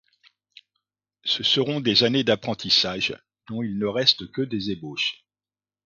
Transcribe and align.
Ce 1.25 1.43
seront 1.43 1.79
des 1.79 2.03
années 2.03 2.23
d'apprentissage, 2.23 3.15
dont 3.49 3.61
il 3.61 3.77
ne 3.77 3.85
reste 3.85 4.31
que 4.31 4.41
des 4.41 4.71
ébauches. 4.71 5.27